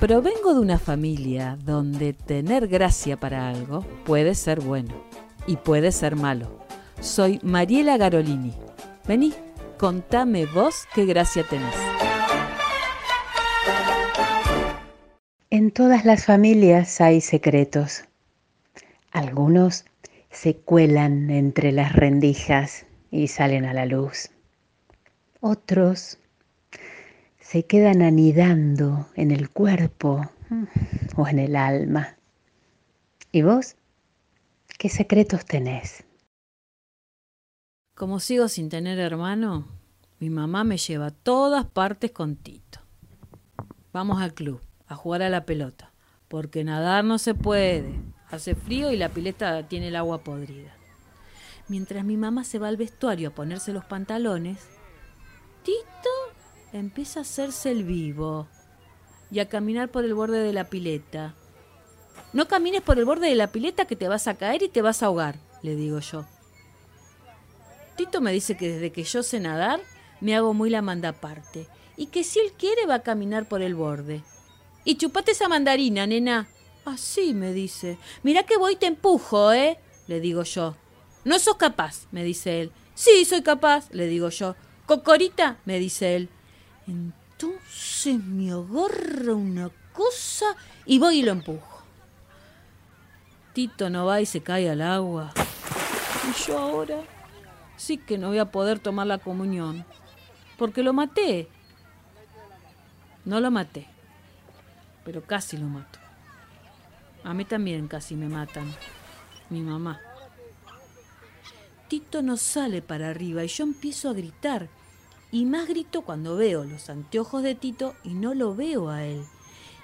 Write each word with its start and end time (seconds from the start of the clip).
Provengo 0.00 0.54
de 0.54 0.60
una 0.60 0.78
familia 0.78 1.58
donde 1.64 2.12
tener 2.12 2.68
gracia 2.68 3.18
para 3.18 3.48
algo 3.48 3.82
puede 4.04 4.34
ser 4.34 4.60
bueno 4.60 4.94
y 5.46 5.56
puede 5.56 5.92
ser 5.92 6.16
malo. 6.16 6.64
Soy 7.00 7.40
Mariela 7.42 7.96
Garolini. 7.96 8.54
Vení, 9.06 9.34
contame 9.76 10.46
vos 10.46 10.86
qué 10.94 11.04
gracia 11.04 11.44
tenés. 11.44 11.74
En 15.50 15.70
todas 15.72 16.04
las 16.04 16.24
familias 16.24 17.00
hay 17.00 17.20
secretos. 17.20 18.04
Algunos 19.10 19.84
se 20.30 20.56
cuelan 20.56 21.28
entre 21.30 21.72
las 21.72 21.92
rendijas 21.92 22.86
y 23.10 23.28
salen 23.28 23.64
a 23.64 23.74
la 23.74 23.84
luz. 23.84 24.30
Otros 25.40 26.18
se 27.38 27.64
quedan 27.64 28.02
anidando 28.02 29.06
en 29.14 29.30
el 29.30 29.50
cuerpo 29.50 30.28
mm, 30.50 30.64
o 31.16 31.28
en 31.28 31.38
el 31.38 31.54
alma. 31.54 32.16
¿Y 33.30 33.42
vos? 33.42 33.76
¿Qué 34.78 34.88
secretos 34.88 35.44
tenés? 35.44 36.04
Como 37.94 38.18
sigo 38.18 38.48
sin 38.48 38.68
tener 38.68 38.98
hermano, 38.98 39.68
mi 40.18 40.28
mamá 40.28 40.64
me 40.64 40.76
lleva 40.76 41.06
a 41.06 41.10
todas 41.10 41.66
partes 41.66 42.10
con 42.10 42.34
Tito. 42.34 42.80
Vamos 43.92 44.20
al 44.20 44.34
club, 44.34 44.60
a 44.88 44.96
jugar 44.96 45.22
a 45.22 45.28
la 45.28 45.46
pelota, 45.46 45.92
porque 46.26 46.64
nadar 46.64 47.04
no 47.04 47.18
se 47.18 47.34
puede. 47.34 47.94
Hace 48.28 48.56
frío 48.56 48.92
y 48.92 48.96
la 48.96 49.08
pileta 49.08 49.68
tiene 49.68 49.88
el 49.88 49.96
agua 49.96 50.18
podrida. 50.24 50.74
Mientras 51.68 52.04
mi 52.04 52.16
mamá 52.16 52.44
se 52.44 52.58
va 52.58 52.68
al 52.68 52.76
vestuario 52.76 53.28
a 53.28 53.34
ponerse 53.34 53.72
los 53.72 53.84
pantalones, 53.84 54.77
Tito 55.68 56.08
empieza 56.72 57.18
a 57.18 57.22
hacerse 57.22 57.70
el 57.70 57.84
vivo 57.84 58.48
y 59.30 59.40
a 59.40 59.50
caminar 59.50 59.90
por 59.90 60.02
el 60.02 60.14
borde 60.14 60.38
de 60.38 60.54
la 60.54 60.70
pileta. 60.70 61.34
No 62.32 62.48
camines 62.48 62.80
por 62.80 62.98
el 62.98 63.04
borde 63.04 63.28
de 63.28 63.34
la 63.34 63.52
pileta 63.52 63.84
que 63.84 63.94
te 63.94 64.08
vas 64.08 64.28
a 64.28 64.38
caer 64.38 64.62
y 64.62 64.70
te 64.70 64.80
vas 64.80 65.02
a 65.02 65.06
ahogar, 65.06 65.36
le 65.62 65.76
digo 65.76 65.98
yo. 65.98 66.24
Tito 67.98 68.22
me 68.22 68.32
dice 68.32 68.56
que 68.56 68.72
desde 68.72 68.92
que 68.92 69.04
yo 69.04 69.22
sé 69.22 69.40
nadar 69.40 69.82
me 70.22 70.34
hago 70.34 70.54
muy 70.54 70.70
la 70.70 70.80
manda 70.80 71.10
aparte 71.10 71.68
y 71.98 72.06
que 72.06 72.24
si 72.24 72.38
él 72.38 72.52
quiere 72.56 72.86
va 72.86 72.94
a 72.94 73.02
caminar 73.02 73.46
por 73.46 73.60
el 73.60 73.74
borde. 73.74 74.22
Y 74.86 74.94
chupate 74.94 75.32
esa 75.32 75.48
mandarina, 75.48 76.06
nena. 76.06 76.48
Así 76.86 77.34
me 77.34 77.52
dice. 77.52 77.98
Mira 78.22 78.44
que 78.44 78.56
voy 78.56 78.72
y 78.72 78.76
te 78.76 78.86
empujo, 78.86 79.52
¿eh? 79.52 79.78
Le 80.06 80.20
digo 80.20 80.44
yo. 80.44 80.76
No 81.26 81.38
sos 81.38 81.56
capaz, 81.56 82.06
me 82.10 82.24
dice 82.24 82.62
él. 82.62 82.72
Sí, 82.94 83.26
soy 83.26 83.42
capaz, 83.42 83.90
le 83.92 84.06
digo 84.06 84.30
yo. 84.30 84.56
Cocorita, 84.88 85.58
me 85.66 85.78
dice 85.78 86.16
él. 86.16 86.30
Entonces 86.86 88.24
me 88.24 88.50
agarra 88.50 89.34
una 89.34 89.70
cosa 89.92 90.46
y 90.86 90.98
voy 90.98 91.18
y 91.18 91.22
lo 91.22 91.32
empujo. 91.32 91.82
Tito 93.52 93.90
no 93.90 94.06
va 94.06 94.22
y 94.22 94.24
se 94.24 94.42
cae 94.42 94.70
al 94.70 94.80
agua. 94.80 95.34
Y 96.26 96.42
yo 96.42 96.58
ahora 96.58 97.02
sí 97.76 97.98
que 97.98 98.16
no 98.16 98.28
voy 98.28 98.38
a 98.38 98.50
poder 98.50 98.78
tomar 98.78 99.06
la 99.06 99.18
comunión. 99.18 99.84
Porque 100.56 100.82
lo 100.82 100.94
maté. 100.94 101.48
No 103.26 103.40
lo 103.40 103.50
maté. 103.50 103.86
Pero 105.04 105.22
casi 105.22 105.58
lo 105.58 105.66
mato. 105.66 105.98
A 107.24 107.34
mí 107.34 107.44
también 107.44 107.88
casi 107.88 108.14
me 108.14 108.30
matan. 108.30 108.74
Mi 109.50 109.60
mamá. 109.60 110.00
Tito 111.88 112.22
no 112.22 112.38
sale 112.38 112.80
para 112.80 113.10
arriba 113.10 113.44
y 113.44 113.48
yo 113.48 113.64
empiezo 113.64 114.08
a 114.08 114.14
gritar 114.14 114.77
y 115.30 115.44
más 115.44 115.68
grito 115.68 116.02
cuando 116.02 116.36
veo 116.36 116.64
los 116.64 116.88
anteojos 116.88 117.42
de 117.42 117.54
Tito 117.54 117.94
y 118.02 118.14
no 118.14 118.34
lo 118.34 118.54
veo 118.54 118.88
a 118.88 119.04
él. 119.04 119.24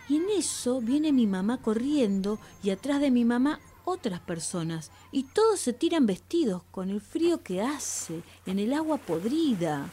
Y 0.09 0.17
en 0.17 0.31
eso 0.31 0.81
viene 0.81 1.13
mi 1.13 1.27
mamá 1.27 1.61
corriendo 1.61 2.39
y 2.63 2.71
atrás 2.71 3.01
de 3.01 3.11
mi 3.11 3.25
mamá 3.25 3.61
otras 3.85 4.21
personas 4.21 4.91
y 5.13 5.25
todos 5.25 5.61
se 5.61 5.73
tiran 5.73 6.07
vestidos 6.07 6.63
con 6.71 6.89
el 6.91 7.01
frío 7.01 7.43
que 7.43 7.61
hace 7.61 8.23
en 8.47 8.59
el 8.59 8.73
agua 8.73 8.99
podrida. 8.99 9.91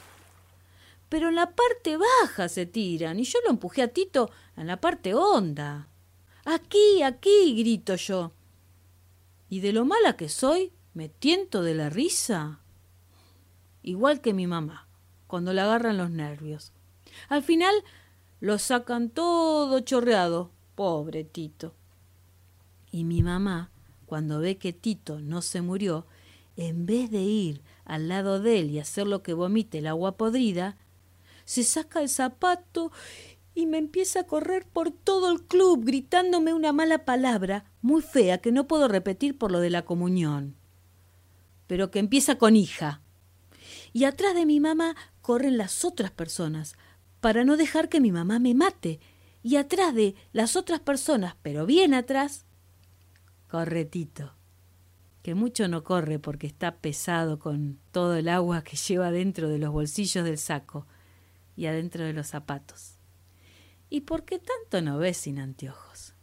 Pero 1.09 1.29
en 1.29 1.35
la 1.35 1.51
parte 1.51 1.97
baja 1.97 2.47
se 2.47 2.65
tiran 2.65 3.19
y 3.19 3.23
yo 3.23 3.39
lo 3.43 3.51
empujé 3.51 3.81
a 3.81 3.89
Tito 3.89 4.31
en 4.55 4.67
la 4.67 4.79
parte 4.79 5.13
honda. 5.13 5.89
Aquí, 6.45 7.03
aquí, 7.03 7.55
grito 7.57 7.95
yo. 7.95 8.31
Y 9.49 9.59
de 9.59 9.73
lo 9.73 9.83
mala 9.83 10.15
que 10.15 10.29
soy, 10.29 10.71
me 10.93 11.09
tiento 11.09 11.61
de 11.61 11.75
la 11.75 11.89
risa. 11.89 12.61
Igual 13.83 14.21
que 14.21 14.33
mi 14.33 14.47
mamá 14.47 14.87
cuando 15.31 15.53
le 15.53 15.61
agarran 15.61 15.95
los 15.95 16.11
nervios. 16.11 16.73
Al 17.29 17.41
final 17.41 17.73
lo 18.41 18.59
sacan 18.59 19.09
todo 19.09 19.79
chorreado, 19.79 20.51
pobre 20.75 21.23
Tito. 21.23 21.73
Y 22.91 23.05
mi 23.05 23.23
mamá, 23.23 23.71
cuando 24.07 24.41
ve 24.41 24.57
que 24.57 24.73
Tito 24.73 25.21
no 25.21 25.41
se 25.41 25.61
murió, 25.61 26.05
en 26.57 26.85
vez 26.85 27.09
de 27.09 27.21
ir 27.21 27.61
al 27.85 28.09
lado 28.09 28.41
de 28.41 28.59
él 28.59 28.71
y 28.71 28.79
hacer 28.79 29.07
lo 29.07 29.23
que 29.23 29.31
vomite 29.31 29.77
el 29.77 29.87
agua 29.87 30.17
podrida, 30.17 30.75
se 31.45 31.63
saca 31.63 32.01
el 32.01 32.09
zapato 32.09 32.91
y 33.55 33.67
me 33.67 33.77
empieza 33.77 34.19
a 34.19 34.27
correr 34.27 34.65
por 34.65 34.91
todo 34.91 35.31
el 35.31 35.43
club 35.43 35.85
gritándome 35.85 36.53
una 36.53 36.73
mala 36.73 37.05
palabra 37.05 37.71
muy 37.81 38.01
fea 38.01 38.39
que 38.39 38.51
no 38.51 38.67
puedo 38.67 38.89
repetir 38.89 39.37
por 39.37 39.49
lo 39.49 39.61
de 39.61 39.69
la 39.69 39.83
comunión, 39.83 40.57
pero 41.67 41.89
que 41.89 41.99
empieza 41.99 42.35
con 42.35 42.57
hija. 42.57 42.99
Y 43.93 44.03
atrás 44.03 44.35
de 44.35 44.45
mi 44.45 44.59
mamá 44.59 44.95
corren 45.31 45.57
las 45.57 45.85
otras 45.85 46.11
personas 46.11 46.75
para 47.21 47.45
no 47.45 47.55
dejar 47.55 47.87
que 47.87 48.01
mi 48.01 48.11
mamá 48.11 48.37
me 48.37 48.53
mate. 48.53 48.99
Y 49.41 49.55
atrás 49.55 49.95
de 49.95 50.13
las 50.33 50.57
otras 50.57 50.81
personas, 50.81 51.37
pero 51.41 51.65
bien 51.65 51.93
atrás, 51.93 52.45
corre 53.47 53.85
Tito, 53.85 54.33
que 55.23 55.33
mucho 55.33 55.69
no 55.69 55.85
corre 55.85 56.19
porque 56.19 56.47
está 56.47 56.75
pesado 56.79 57.39
con 57.39 57.79
todo 57.93 58.17
el 58.17 58.27
agua 58.27 58.61
que 58.65 58.75
lleva 58.89 59.09
dentro 59.09 59.47
de 59.47 59.57
los 59.57 59.71
bolsillos 59.71 60.25
del 60.25 60.37
saco 60.37 60.85
y 61.55 61.67
adentro 61.67 62.03
de 62.03 62.11
los 62.11 62.27
zapatos. 62.27 62.97
¿Y 63.89 64.01
por 64.01 64.25
qué 64.25 64.37
tanto 64.37 64.81
no 64.81 64.97
ve 64.97 65.13
sin 65.13 65.39
anteojos? 65.39 66.13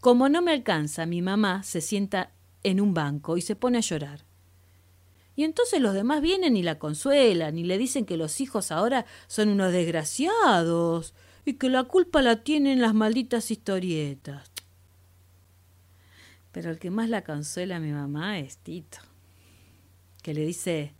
Como 0.00 0.30
no 0.30 0.40
me 0.40 0.52
alcanza, 0.52 1.04
mi 1.04 1.20
mamá 1.20 1.64
se 1.64 1.82
sienta 1.82 2.32
en 2.62 2.80
un 2.80 2.94
banco 2.94 3.36
y 3.36 3.42
se 3.42 3.56
pone 3.56 3.76
a 3.76 3.82
llorar. 3.82 4.24
Y 5.36 5.44
entonces 5.44 5.82
los 5.82 5.92
demás 5.92 6.22
vienen 6.22 6.56
y 6.56 6.62
la 6.62 6.78
consuelan 6.78 7.58
y 7.58 7.64
le 7.64 7.76
dicen 7.76 8.06
que 8.06 8.16
los 8.16 8.40
hijos 8.40 8.72
ahora 8.72 9.04
son 9.26 9.50
unos 9.50 9.70
desgraciados 9.70 11.14
y 11.44 11.54
que 11.54 11.68
la 11.68 11.84
culpa 11.84 12.22
la 12.22 12.42
tienen 12.42 12.80
las 12.80 12.94
malditas 12.94 13.50
historietas. 13.50 14.50
Pero 16.52 16.70
el 16.70 16.78
que 16.78 16.90
más 16.90 17.10
la 17.10 17.22
consuela 17.22 17.76
a 17.76 17.80
mi 17.80 17.92
mamá 17.92 18.38
es 18.38 18.56
Tito, 18.56 18.98
que 20.22 20.32
le 20.32 20.46
dice, 20.46 20.94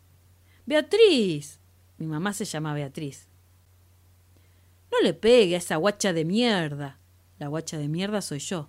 Beatriz, 0.67 1.59
mi 1.97 2.07
mamá 2.07 2.35
se 2.35 2.45
llama 2.45 2.75
Beatriz, 2.75 3.29
no 4.93 5.01
le 5.01 5.15
pegue 5.15 5.55
a 5.55 5.59
esa 5.59 5.77
guacha 5.77 6.13
de 6.13 6.27
mierda, 6.27 7.01
la 7.39 7.49
guacha 7.49 7.79
de 7.79 7.89
mierda 7.89 8.21
soy 8.21 8.41
yo, 8.41 8.69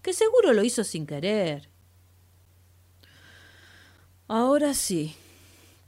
que 0.00 0.12
seguro 0.12 0.52
lo 0.52 0.62
hizo 0.62 0.84
sin 0.84 1.06
querer. 1.06 1.71
Ahora 4.34 4.72
sí, 4.72 5.14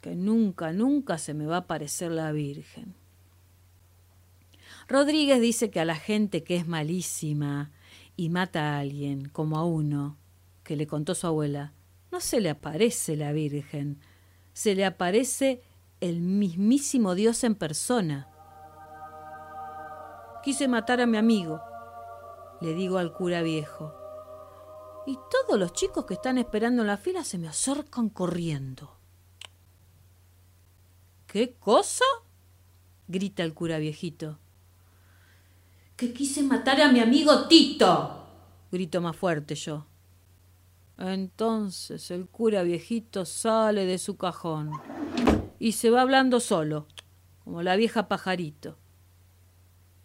que 0.03 0.15
nunca, 0.15 0.71
nunca 0.75 1.16
se 1.16 1.32
me 1.32 1.47
va 1.47 1.56
a 1.56 1.66
parecer 1.66 2.10
la 2.10 2.31
Virgen. 2.31 2.94
Rodríguez 4.87 5.41
dice 5.41 5.71
que 5.71 5.81
a 5.81 5.87
la 5.87 5.97
gente 5.97 6.44
que 6.44 6.56
es 6.56 6.69
malísima 6.69 7.71
y 8.16 8.28
mata 8.28 8.75
a 8.75 8.81
alguien, 8.81 9.31
como 9.31 9.56
a 9.56 9.65
uno, 9.65 10.19
que 10.62 10.77
le 10.77 10.87
contó 10.87 11.15
su 11.15 11.27
abuela, 11.27 11.72
no 12.12 12.21
se 12.21 12.43
le 12.43 12.50
aparece 12.50 13.16
la 13.16 13.32
Virgen, 13.32 13.99
se 14.53 14.75
le 14.75 14.84
aparece 14.84 15.62
el 16.03 16.21
mismísimo 16.21 17.15
Dios 17.15 17.44
en 17.44 17.55
persona. 17.55 18.29
Quise 20.43 20.69
matar 20.69 21.00
a 21.00 21.06
mi 21.06 21.17
amigo, 21.17 21.62
le 22.61 22.75
digo 22.75 22.99
al 22.99 23.14
cura 23.14 23.40
viejo 23.40 24.04
y 25.06 25.19
todos 25.31 25.59
los 25.59 25.73
chicos 25.73 26.06
que 26.06 26.15
están 26.15 26.39
esperando 26.39 26.83
en 26.83 26.89
la 26.89 26.97
fila 26.97 27.25
se 27.25 27.39
me 27.39 27.49
acercan 27.49 28.09
corriendo. 28.09 28.97
¿Qué 31.27 31.55
cosa? 31.55 32.05
grita 33.09 33.43
el 33.43 33.55
cura 33.55 33.79
viejito. 33.79 34.39
Que 35.97 36.12
quise 36.12 36.43
matar 36.43 36.81
a 36.81 36.91
mi 36.91 37.01
amigo 37.01 37.47
Tito, 37.49 38.27
grito 38.73 39.01
más 39.01 39.17
fuerte 39.17 39.55
yo. 39.55 39.87
Entonces 40.97 42.11
el 42.11 42.27
cura 42.27 42.62
viejito 42.62 43.25
sale 43.25 43.85
de 43.85 43.99
su 43.99 44.17
cajón 44.17 44.71
y 45.59 45.73
se 45.73 45.91
va 45.91 46.03
hablando 46.03 46.41
solo, 46.41 46.87
como 47.43 47.62
la 47.62 47.77
vieja 47.77 48.09
pajarito. 48.09 48.79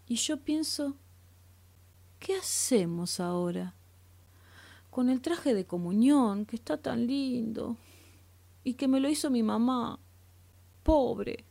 Y 0.07 0.15
yo 0.15 0.37
pienso, 0.37 0.97
¿qué 2.19 2.35
hacemos 2.35 3.19
ahora? 3.19 3.75
Con 4.89 5.09
el 5.09 5.21
traje 5.21 5.53
de 5.53 5.65
comunión, 5.65 6.45
que 6.45 6.55
está 6.55 6.77
tan 6.77 7.07
lindo, 7.07 7.77
y 8.63 8.73
que 8.73 8.87
me 8.87 8.99
lo 8.99 9.09
hizo 9.09 9.29
mi 9.29 9.43
mamá, 9.43 9.99
pobre. 10.83 11.45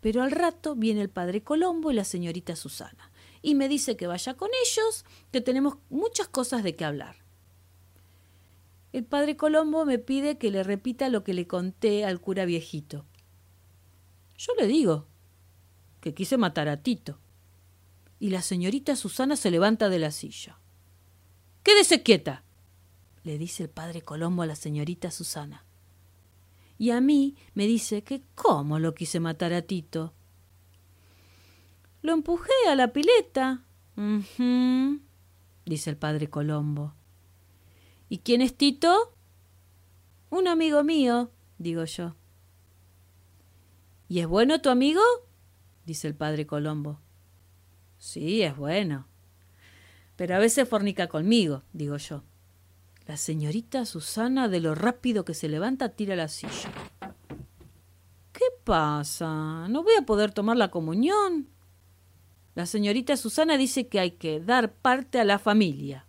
Pero 0.00 0.22
al 0.22 0.30
rato 0.30 0.74
viene 0.74 1.02
el 1.02 1.10
padre 1.10 1.42
Colombo 1.42 1.90
y 1.90 1.94
la 1.94 2.04
señorita 2.04 2.56
Susana, 2.56 3.10
y 3.42 3.54
me 3.54 3.68
dice 3.68 3.96
que 3.96 4.06
vaya 4.06 4.34
con 4.34 4.50
ellos, 4.64 5.04
que 5.32 5.40
tenemos 5.40 5.76
muchas 5.90 6.28
cosas 6.28 6.62
de 6.62 6.74
qué 6.74 6.84
hablar. 6.84 7.16
El 8.92 9.04
padre 9.04 9.36
Colombo 9.36 9.84
me 9.84 9.98
pide 9.98 10.38
que 10.38 10.50
le 10.50 10.62
repita 10.62 11.08
lo 11.08 11.22
que 11.22 11.34
le 11.34 11.46
conté 11.46 12.04
al 12.04 12.20
cura 12.20 12.44
viejito. 12.44 13.04
Yo 14.38 14.54
le 14.58 14.66
digo 14.66 15.06
que 16.00 16.14
quise 16.14 16.36
matar 16.36 16.68
a 16.68 16.82
Tito. 16.82 17.18
Y 18.18 18.30
la 18.30 18.40
señorita 18.40 18.96
Susana 18.96 19.36
se 19.36 19.50
levanta 19.50 19.88
de 19.88 19.98
la 19.98 20.10
silla. 20.10 20.58
Quédese 21.66 22.04
quieta, 22.04 22.44
le 23.24 23.38
dice 23.38 23.64
el 23.64 23.68
padre 23.68 24.00
Colombo 24.00 24.42
a 24.42 24.46
la 24.46 24.54
señorita 24.54 25.10
Susana. 25.10 25.64
Y 26.78 26.90
a 26.90 27.00
mí 27.00 27.34
me 27.54 27.66
dice 27.66 28.04
que 28.04 28.22
cómo 28.36 28.78
lo 28.78 28.94
quise 28.94 29.18
matar 29.18 29.52
a 29.52 29.62
Tito. 29.62 30.14
Lo 32.02 32.12
empujé 32.12 32.52
a 32.68 32.76
la 32.76 32.92
pileta. 32.92 33.64
dice 35.64 35.90
el 35.90 35.96
padre 35.96 36.30
Colombo. 36.30 36.94
¿Y 38.08 38.18
quién 38.18 38.42
es 38.42 38.56
Tito? 38.56 39.16
Un 40.30 40.46
amigo 40.46 40.84
mío, 40.84 41.32
digo 41.58 41.84
yo. 41.84 42.14
¿Y 44.08 44.20
es 44.20 44.28
bueno 44.28 44.60
tu 44.60 44.68
amigo? 44.68 45.02
dice 45.84 46.06
el 46.06 46.14
padre 46.14 46.46
Colombo. 46.46 47.00
Sí, 47.98 48.42
es 48.42 48.56
bueno. 48.56 49.08
Pero 50.16 50.34
a 50.34 50.38
veces 50.38 50.68
fornica 50.68 51.08
conmigo, 51.08 51.62
digo 51.72 51.96
yo. 51.98 52.22
La 53.06 53.16
señorita 53.16 53.84
Susana, 53.84 54.48
de 54.48 54.60
lo 54.60 54.74
rápido 54.74 55.24
que 55.24 55.34
se 55.34 55.48
levanta, 55.48 55.90
tira 55.90 56.16
la 56.16 56.28
silla. 56.28 56.72
¿Qué 58.32 58.46
pasa? 58.64 59.68
¿No 59.68 59.82
voy 59.84 59.94
a 59.98 60.04
poder 60.04 60.32
tomar 60.32 60.56
la 60.56 60.70
comunión? 60.70 61.48
La 62.54 62.66
señorita 62.66 63.16
Susana 63.16 63.56
dice 63.56 63.86
que 63.86 64.00
hay 64.00 64.12
que 64.12 64.40
dar 64.40 64.72
parte 64.72 65.20
a 65.20 65.24
la 65.24 65.38
familia. 65.38 66.06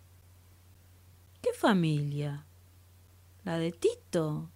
¿Qué 1.42 1.50
familia? 1.52 2.46
La 3.44 3.58
de 3.58 3.70
Tito. 3.70 4.50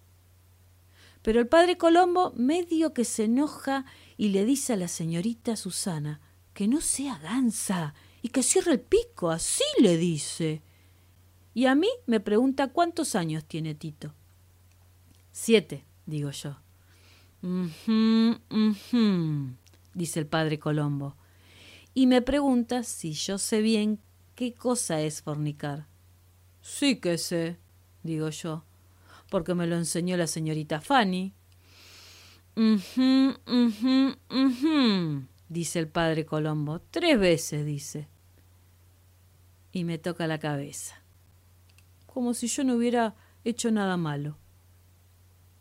Pero 1.21 1.39
el 1.39 1.47
padre 1.47 1.77
Colombo 1.77 2.33
medio 2.35 2.93
que 2.93 3.05
se 3.05 3.25
enoja 3.25 3.85
y 4.17 4.29
le 4.29 4.43
dice 4.43 4.73
a 4.73 4.75
la 4.75 4.87
señorita 4.87 5.55
Susana 5.55 6.19
que 6.53 6.67
no 6.67 6.81
sea 6.81 7.17
gansa 7.19 7.93
y 8.23 8.29
que 8.29 8.41
cierre 8.41 8.71
el 8.71 8.79
pico, 8.79 9.29
así 9.29 9.65
le 9.79 9.97
dice. 9.97 10.63
Y 11.53 11.65
a 11.65 11.75
mí 11.75 11.89
me 12.07 12.21
pregunta 12.21 12.69
cuántos 12.69 13.15
años 13.15 13.43
tiene 13.45 13.75
Tito. 13.75 14.15
Siete, 15.33 15.85
digo 16.05 16.31
yo. 16.31 16.55
dice 19.93 20.19
el 20.19 20.27
padre 20.27 20.57
Colombo. 20.57 21.17
Y 21.93 22.07
me 22.07 22.21
pregunta 22.21 22.83
si 22.83 23.11
yo 23.11 23.37
sé 23.37 23.61
bien 23.61 23.99
qué 24.35 24.53
cosa 24.53 25.01
es 25.01 25.21
fornicar. 25.21 25.87
Sí 26.61 27.01
que 27.01 27.17
sé, 27.17 27.57
digo 28.03 28.29
yo, 28.29 28.63
porque 29.29 29.53
me 29.53 29.67
lo 29.67 29.75
enseñó 29.75 30.15
la 30.15 30.27
señorita 30.27 30.79
Fanny. 30.79 31.33
dice 35.49 35.79
el 35.79 35.89
padre 35.89 36.25
Colombo. 36.25 36.79
Tres 36.89 37.19
veces, 37.19 37.65
dice. 37.65 38.12
Y 39.73 39.83
me 39.83 39.97
toca 39.97 40.27
la 40.27 40.39
cabeza 40.39 41.03
como 42.13 42.35
si 42.35 42.47
yo 42.47 42.63
no 42.63 42.75
hubiera 42.75 43.15
hecho 43.43 43.71
nada 43.71 43.97
malo. 43.97 44.37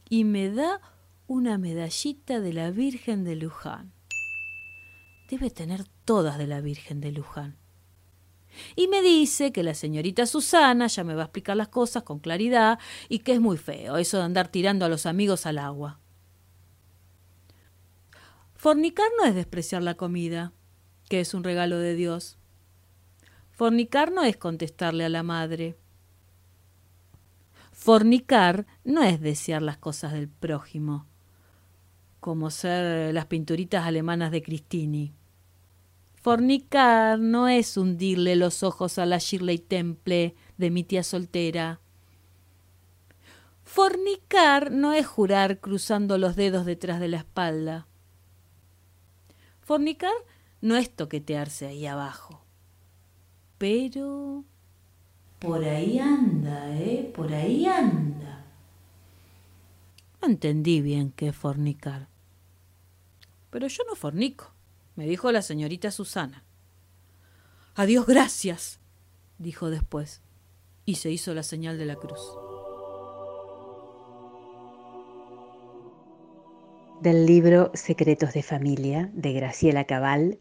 Y 0.08 0.24
me 0.24 0.50
da 0.50 0.80
una 1.26 1.56
medallita 1.56 2.40
de 2.40 2.52
la 2.52 2.70
Virgen 2.70 3.24
de 3.24 3.36
Luján. 3.36 3.92
Debe 5.30 5.50
tener 5.50 5.84
todas 6.04 6.36
de 6.36 6.46
la 6.46 6.60
Virgen 6.60 7.00
de 7.00 7.10
Luján. 7.10 7.56
Y 8.76 8.88
me 8.88 9.00
dice 9.00 9.50
que 9.50 9.62
la 9.62 9.72
señorita 9.72 10.26
Susana 10.26 10.88
ya 10.88 11.04
me 11.04 11.14
va 11.14 11.22
a 11.22 11.24
explicar 11.24 11.56
las 11.56 11.68
cosas 11.68 12.02
con 12.02 12.18
claridad 12.18 12.78
y 13.08 13.20
que 13.20 13.32
es 13.32 13.40
muy 13.40 13.56
feo 13.56 13.96
eso 13.96 14.18
de 14.18 14.24
andar 14.24 14.48
tirando 14.48 14.84
a 14.84 14.90
los 14.90 15.06
amigos 15.06 15.46
al 15.46 15.56
agua. 15.56 16.00
Fornicar 18.56 19.08
no 19.18 19.24
es 19.24 19.34
despreciar 19.34 19.82
la 19.82 19.94
comida, 19.94 20.52
que 21.08 21.20
es 21.20 21.32
un 21.32 21.44
regalo 21.44 21.78
de 21.78 21.94
Dios. 21.94 22.36
Fornicar 23.52 24.12
no 24.12 24.24
es 24.24 24.36
contestarle 24.38 25.04
a 25.04 25.08
la 25.08 25.22
madre. 25.22 25.76
Fornicar 27.70 28.66
no 28.82 29.02
es 29.02 29.20
desear 29.20 29.60
las 29.60 29.76
cosas 29.76 30.12
del 30.12 30.28
prójimo, 30.28 31.06
como 32.18 32.50
ser 32.50 33.12
las 33.12 33.26
pinturitas 33.26 33.86
alemanas 33.86 34.30
de 34.30 34.42
Cristini. 34.42 35.14
Fornicar 36.14 37.18
no 37.18 37.48
es 37.48 37.76
hundirle 37.76 38.36
los 38.36 38.62
ojos 38.62 38.98
a 38.98 39.06
la 39.06 39.18
Shirley 39.18 39.58
Temple 39.58 40.34
de 40.56 40.70
mi 40.70 40.84
tía 40.84 41.02
soltera. 41.02 41.80
Fornicar 43.64 44.70
no 44.70 44.92
es 44.92 45.06
jurar 45.06 45.60
cruzando 45.60 46.18
los 46.18 46.36
dedos 46.36 46.64
detrás 46.64 47.00
de 47.00 47.08
la 47.08 47.18
espalda. 47.18 47.86
Fornicar 49.60 50.14
no 50.60 50.76
es 50.76 50.94
toquetearse 50.94 51.66
ahí 51.66 51.86
abajo. 51.86 52.41
Pero 53.62 54.44
por 55.38 55.62
ahí 55.62 55.96
anda, 56.00 56.76
¿eh? 56.80 57.12
Por 57.14 57.32
ahí 57.32 57.64
anda. 57.64 58.44
No 60.20 60.26
entendí 60.26 60.80
bien 60.80 61.12
qué 61.12 61.28
es 61.28 61.36
fornicar. 61.36 62.08
Pero 63.50 63.68
yo 63.68 63.84
no 63.88 63.94
fornico, 63.94 64.52
me 64.96 65.06
dijo 65.06 65.30
la 65.30 65.42
señorita 65.42 65.92
Susana. 65.92 66.42
Adiós, 67.76 68.04
gracias, 68.04 68.80
dijo 69.38 69.70
después, 69.70 70.22
y 70.84 70.96
se 70.96 71.12
hizo 71.12 71.32
la 71.32 71.44
señal 71.44 71.78
de 71.78 71.86
la 71.86 71.94
cruz. 71.94 72.20
Del 77.00 77.26
libro 77.26 77.70
Secretos 77.74 78.32
de 78.32 78.42
Familia 78.42 79.08
de 79.14 79.32
Graciela 79.32 79.84
Cabal, 79.84 80.40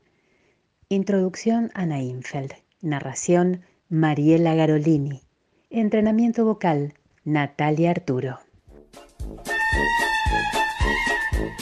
Introducción 0.90 1.70
a 1.76 1.86
Infeld, 2.02 2.54
narración 2.82 3.62
Mariela 3.90 4.56
Garolini. 4.56 5.22
Entrenamiento 5.70 6.46
vocal, 6.46 6.94
Natalia 7.24 7.92
Arturo. 7.92 8.40